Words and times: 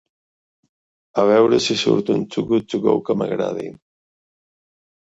A 1.25 1.25
veure 1.33 1.59
si 1.67 1.77
surt 1.83 2.11
un 2.15 2.25
Too 2.33 2.47
Good 2.55 2.69
To 2.75 2.83
Go 2.89 2.99
que 3.11 3.19
m'agradi. 3.23 3.71